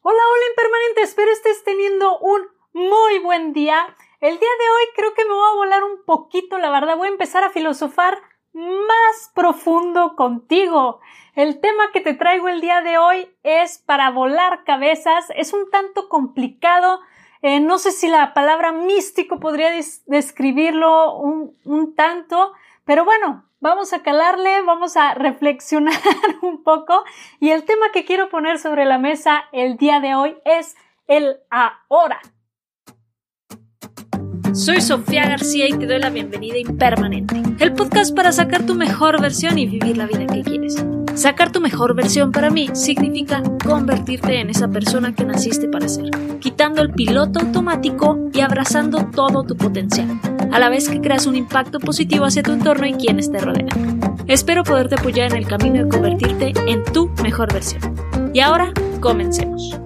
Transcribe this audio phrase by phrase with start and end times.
[0.00, 3.96] Hola, hola impermanente, espero estés teniendo un muy buen día.
[4.20, 7.08] El día de hoy creo que me voy a volar un poquito, la verdad, voy
[7.08, 8.16] a empezar a filosofar
[8.52, 11.00] más profundo contigo.
[11.34, 15.68] El tema que te traigo el día de hoy es para volar cabezas, es un
[15.68, 17.00] tanto complicado,
[17.42, 19.72] eh, no sé si la palabra místico podría
[20.06, 22.52] describirlo un, un tanto,
[22.88, 25.92] pero bueno, vamos a calarle, vamos a reflexionar
[26.42, 27.04] un poco
[27.38, 30.74] y el tema que quiero poner sobre la mesa el día de hoy es
[31.06, 32.18] el ahora.
[34.54, 39.20] Soy Sofía García y te doy la bienvenida Impermanente, el podcast para sacar tu mejor
[39.20, 40.82] versión y vivir la vida que quieres.
[41.18, 46.10] Sacar tu mejor versión para mí significa convertirte en esa persona que naciste para ser,
[46.38, 50.20] quitando el piloto automático y abrazando todo tu potencial
[50.52, 53.98] a la vez que creas un impacto positivo hacia tu entorno y quienes te rodean.
[54.28, 57.96] Espero poderte apoyar en el camino de convertirte en tu mejor versión.
[58.32, 59.76] Y ahora, comencemos.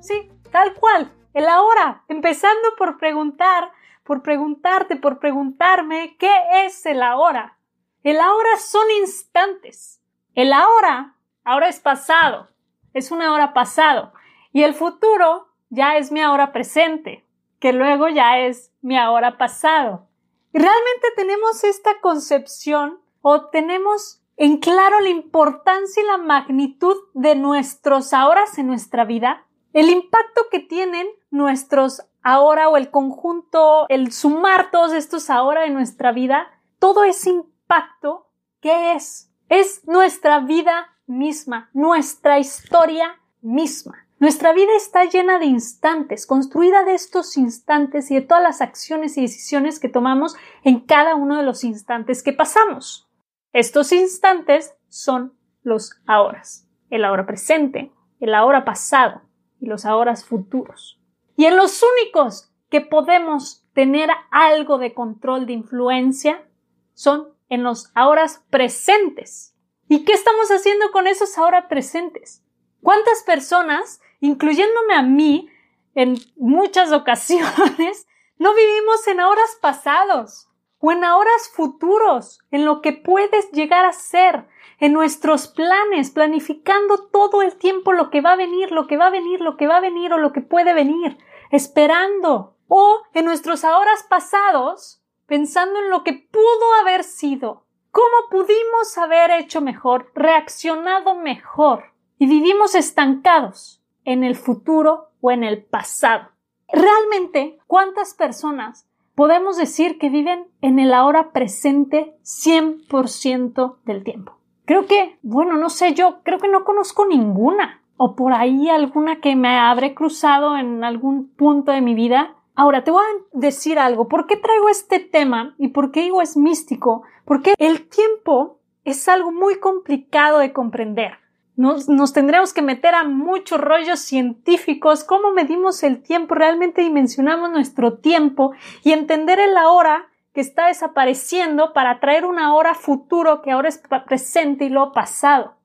[0.00, 3.70] Sí, tal cual, el ahora, empezando por preguntar,
[4.02, 6.34] por preguntarte, por preguntarme, ¿qué
[6.66, 7.56] es el ahora?
[8.02, 10.00] El ahora son instantes.
[10.34, 12.48] El ahora, ahora es pasado,
[12.94, 14.12] es una hora pasado.
[14.52, 17.24] Y el futuro ya es mi ahora presente
[17.62, 20.08] que luego ya es mi ahora pasado.
[20.52, 27.36] Y realmente tenemos esta concepción o tenemos en claro la importancia y la magnitud de
[27.36, 34.10] nuestros ahora en nuestra vida, el impacto que tienen nuestros ahora o el conjunto, el
[34.10, 36.48] sumar todos estos ahora en nuestra vida,
[36.80, 37.30] todo ese
[37.72, 38.26] impacto,
[38.60, 39.32] ¿qué es?
[39.48, 44.06] Es nuestra vida misma, nuestra historia misma.
[44.18, 49.16] Nuestra vida está llena de instantes, construida de estos instantes y de todas las acciones
[49.16, 53.08] y decisiones que tomamos en cada uno de los instantes que pasamos.
[53.52, 56.42] Estos instantes son los ahora,
[56.90, 59.22] el ahora presente, el ahora pasado
[59.60, 61.00] y los ahora futuros.
[61.36, 66.46] Y en los únicos que podemos tener algo de control de influencia
[66.94, 69.54] son en los ahora presentes.
[69.88, 72.42] ¿Y qué estamos haciendo con esos ahora presentes?
[72.80, 75.50] ¿Cuántas personas incluyéndome a mí,
[75.94, 78.06] en muchas ocasiones,
[78.38, 80.48] no vivimos en horas pasados
[80.78, 84.48] o en horas futuros, en lo que puedes llegar a ser,
[84.78, 89.08] en nuestros planes, planificando todo el tiempo lo que va a venir, lo que va
[89.08, 91.18] a venir, lo que va a venir o lo que puede venir,
[91.50, 95.01] esperando, o en nuestros horas pasados,
[95.32, 101.84] pensando en lo que pudo haber sido, cómo pudimos haber hecho mejor, reaccionado mejor,
[102.18, 106.28] y vivimos estancados en el futuro o en el pasado.
[106.70, 114.36] Realmente, ¿cuántas personas podemos decir que viven en el ahora presente 100% del tiempo?
[114.66, 119.22] Creo que, bueno, no sé, yo creo que no conozco ninguna o por ahí alguna
[119.22, 122.34] que me habré cruzado en algún punto de mi vida.
[122.54, 124.08] Ahora, te voy a decir algo.
[124.08, 127.02] ¿Por qué traigo este tema y por qué digo es místico?
[127.24, 131.12] Porque el tiempo es algo muy complicado de comprender.
[131.56, 137.50] Nos, nos, tendremos que meter a muchos rollos científicos, cómo medimos el tiempo, realmente dimensionamos
[137.50, 138.52] nuestro tiempo
[138.82, 143.82] y entender el ahora que está desapareciendo para traer una hora futuro que ahora es
[144.06, 145.56] presente y lo pasado.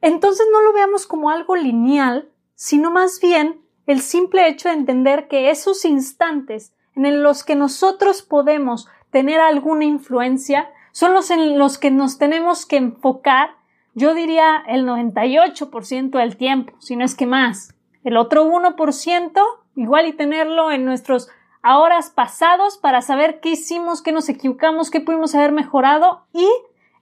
[0.00, 5.28] Entonces no lo veamos como algo lineal, sino más bien el simple hecho de entender
[5.28, 11.78] que esos instantes en los que nosotros podemos tener alguna influencia son los en los
[11.78, 13.56] que nos tenemos que enfocar
[13.94, 17.74] yo diría el 98% del tiempo, si no es que más.
[18.02, 19.40] El otro 1%,
[19.76, 21.28] igual y tenerlo en nuestros
[21.62, 26.46] horas pasados para saber qué hicimos, qué nos equivocamos, qué pudimos haber mejorado y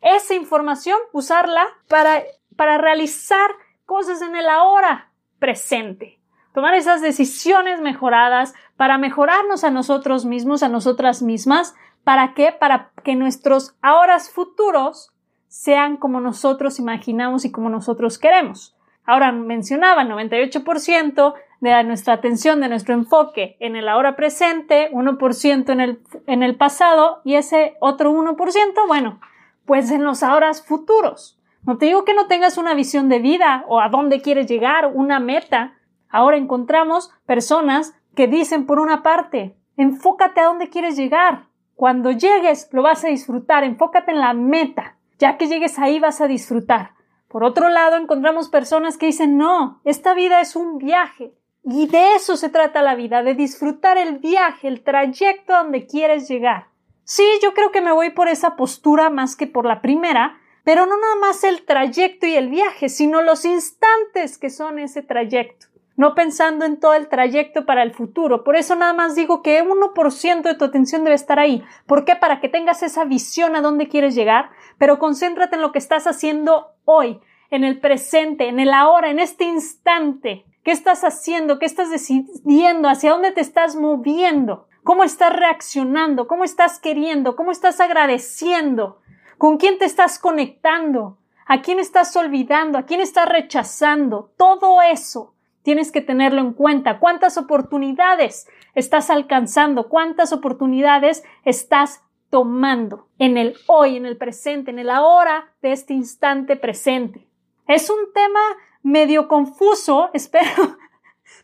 [0.03, 2.22] esa información usarla para,
[2.56, 3.50] para realizar
[3.87, 6.20] cosas en el ahora presente.
[6.54, 11.74] Tomar esas decisiones mejoradas para mejorarnos a nosotros mismos, a nosotras mismas.
[12.04, 12.52] ¿Para qué?
[12.52, 15.12] Para que nuestros ahora futuros
[15.48, 18.76] sean como nosotros imaginamos y como nosotros queremos.
[19.04, 25.81] Ahora mencionaba 98% de nuestra atención, de nuestro enfoque en el ahora presente, 1% en
[25.81, 29.20] el, en el pasado y ese otro 1%, bueno,
[29.64, 31.38] pues en los ahora futuros.
[31.64, 34.90] No te digo que no tengas una visión de vida o a dónde quieres llegar,
[34.93, 35.75] una meta.
[36.12, 41.47] Ahora encontramos personas que dicen por una parte, enfócate a dónde quieres llegar.
[41.75, 44.99] Cuando llegues lo vas a disfrutar, enfócate en la meta.
[45.19, 46.91] Ya que llegues ahí vas a disfrutar.
[47.29, 51.32] Por otro lado, encontramos personas que dicen, no, esta vida es un viaje.
[51.64, 55.87] Y de eso se trata la vida, de disfrutar el viaje, el trayecto a donde
[55.87, 56.67] quieres llegar.
[57.05, 60.85] Sí, yo creo que me voy por esa postura más que por la primera, pero
[60.85, 65.71] no nada más el trayecto y el viaje, sino los instantes que son ese trayecto
[65.96, 68.44] no pensando en todo el trayecto para el futuro.
[68.44, 71.62] Por eso nada más digo que 1% de tu atención debe estar ahí.
[71.86, 72.16] ¿Por qué?
[72.16, 76.06] Para que tengas esa visión a dónde quieres llegar, pero concéntrate en lo que estás
[76.06, 80.46] haciendo hoy, en el presente, en el ahora, en este instante.
[80.64, 81.58] ¿Qué estás haciendo?
[81.58, 82.88] ¿Qué estás decidiendo?
[82.88, 84.68] ¿Hacia dónde te estás moviendo?
[84.84, 86.26] ¿Cómo estás reaccionando?
[86.26, 87.36] ¿Cómo estás queriendo?
[87.36, 89.00] ¿Cómo estás agradeciendo?
[89.38, 91.18] ¿Con quién te estás conectando?
[91.46, 92.78] ¿A quién estás olvidando?
[92.78, 94.32] ¿A quién estás rechazando?
[94.36, 96.99] Todo eso tienes que tenerlo en cuenta.
[96.99, 99.88] ¿Cuántas oportunidades estás alcanzando?
[99.88, 105.94] ¿Cuántas oportunidades estás tomando en el hoy, en el presente, en el ahora de este
[105.94, 107.29] instante presente?
[107.67, 108.41] Es un tema
[108.82, 110.79] medio confuso, espero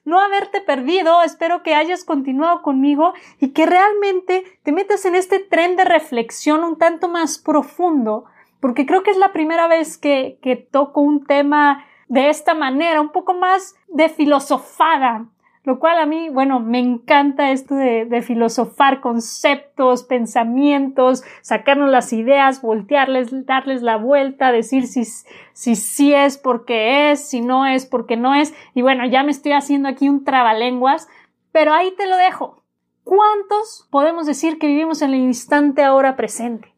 [0.04, 5.38] no haberte perdido, espero que hayas continuado conmigo y que realmente te metas en este
[5.38, 8.24] tren de reflexión un tanto más profundo,
[8.60, 13.00] porque creo que es la primera vez que, que toco un tema de esta manera,
[13.00, 15.26] un poco más de filosofada,
[15.64, 22.62] lo cual a mí, bueno, me encanta esto de, filosofar conceptos, pensamientos, sacarnos las ideas,
[22.62, 28.16] voltearles, darles la vuelta, decir si, si sí es porque es, si no es porque
[28.16, 28.54] no es.
[28.74, 31.06] Y bueno, ya me estoy haciendo aquí un trabalenguas,
[31.52, 32.62] pero ahí te lo dejo.
[33.04, 36.72] ¿Cuántos podemos decir que vivimos en el instante ahora presente?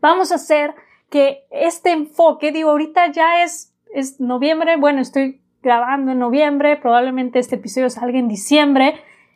[0.00, 0.74] Vamos a hacer
[1.10, 7.38] que este enfoque, digo, ahorita ya es es noviembre, bueno, estoy grabando en noviembre, probablemente
[7.38, 8.94] este episodio salga en diciembre,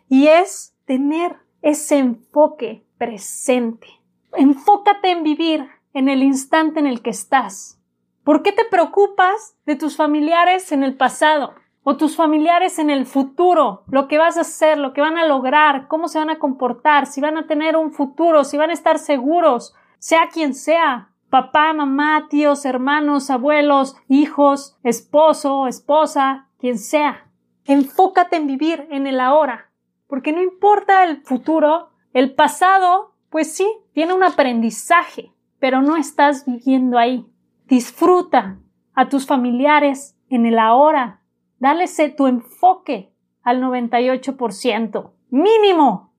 [0.09, 3.89] y es tener ese enfoque presente.
[4.33, 7.81] Enfócate en vivir en el instante en el que estás.
[8.23, 13.07] ¿Por qué te preocupas de tus familiares en el pasado o tus familiares en el
[13.07, 13.85] futuro?
[13.89, 17.07] Lo que vas a hacer, lo que van a lograr, cómo se van a comportar,
[17.07, 21.73] si van a tener un futuro, si van a estar seguros, sea quien sea papá,
[21.73, 27.29] mamá, tíos, hermanos, abuelos, hijos, esposo, esposa, quien sea.
[27.65, 29.73] Enfócate en vivir en el ahora,
[30.07, 36.47] porque no importa el futuro, el pasado, pues sí, tiene un aprendizaje, pero no estás
[36.47, 37.27] viviendo ahí.
[37.67, 38.61] Disfruta
[38.95, 41.21] a tus familiares en el ahora.
[41.59, 41.87] Dale
[42.17, 45.11] tu enfoque al 98%.
[45.31, 46.14] Mínimo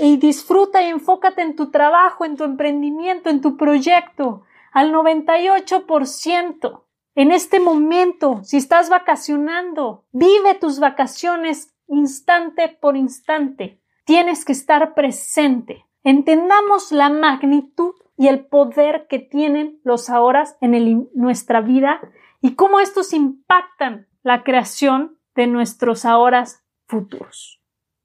[0.00, 4.42] y disfruta y enfócate en tu trabajo, en tu emprendimiento, en tu proyecto
[4.72, 6.84] al 98%.
[7.14, 13.80] En este momento, si estás vacacionando, vive tus vacaciones instante por instante.
[14.04, 15.86] Tienes que estar presente.
[16.02, 22.00] Entendamos la magnitud y el poder que tienen los ahora en nuestra vida
[22.40, 26.44] y cómo estos impactan la creación de nuestros ahora
[26.86, 27.59] futuros.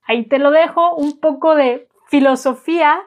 [0.05, 3.01] Ahí te lo dejo, un poco de filosofía.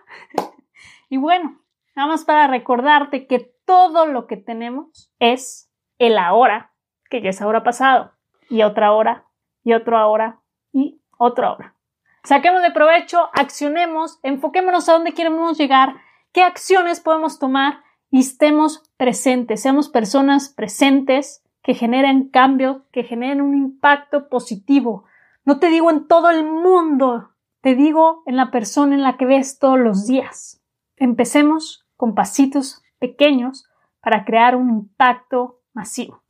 [1.08, 1.58] y bueno,
[1.98, 5.68] Nada más para recordarte que todo lo que tenemos es
[5.98, 6.70] el ahora,
[7.10, 8.12] que ya es ahora pasado,
[8.48, 9.24] y otra hora,
[9.64, 10.38] y otro ahora,
[10.72, 11.74] y otra hora.
[12.22, 15.96] Saquemos de provecho, accionemos, enfoquémonos a dónde queremos llegar,
[16.30, 23.40] qué acciones podemos tomar y estemos presentes, seamos personas presentes que generen cambio, que generen
[23.40, 25.04] un impacto positivo.
[25.48, 27.30] No te digo en todo el mundo,
[27.62, 30.62] te digo en la persona en la que ves todos los días.
[30.94, 33.64] Empecemos con pasitos pequeños
[34.02, 36.22] para crear un impacto masivo.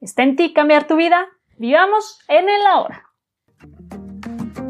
[0.00, 1.24] Está en ti cambiar tu vida.
[1.56, 3.12] Vivamos en el ahora.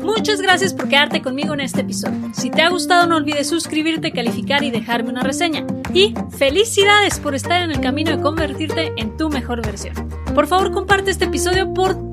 [0.03, 2.35] Muchas gracias por quedarte conmigo en este episodio.
[2.35, 5.67] Si te ha gustado no olvides suscribirte, calificar y dejarme una reseña.
[5.95, 9.95] Y felicidades por estar en el camino de convertirte en tu mejor versión.
[10.35, 12.13] Por favor comparte este episodio por